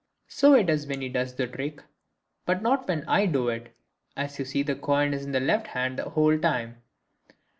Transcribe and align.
So 0.27 0.55
it 0.55 0.67
is 0.67 0.87
when 0.87 1.01
he 1.01 1.09
does 1.09 1.35
the 1.35 1.45
trick, 1.45 1.83
but 2.47 2.63
not 2.63 2.87
when 2.87 3.07
I 3.07 3.27
do 3.27 3.49
it, 3.49 3.75
as 4.17 4.39
you 4.39 4.45
see 4.45 4.63
the 4.63 4.73
coin 4.73 5.13
is 5.13 5.25
in 5.25 5.31
the 5.31 5.39
left 5.39 5.67
hand 5.67 5.99
the 5.99 6.09
whole 6.09 6.33
of 6.33 6.41
the 6.41 6.47
time." 6.47 6.81